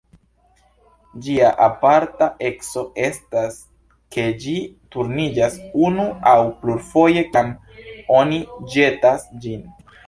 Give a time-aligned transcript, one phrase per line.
[1.25, 3.59] Ĝia aparta eco estas
[4.17, 4.57] ke ĝi
[4.97, 7.55] turniĝas unu aŭ plurfoje kiam
[8.23, 8.43] oni
[8.77, 9.67] ĵetas ĝin.